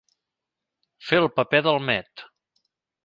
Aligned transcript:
Fer 1.09 1.19
el 1.25 1.29
paper 1.41 1.61
del 1.69 1.79
met. 1.91 2.25